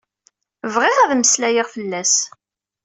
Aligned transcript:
Bɣiɣ 0.73 0.97
ad 0.99 1.09
d-mmeslayeɣ 1.11 1.67
fell-as. 1.75 2.13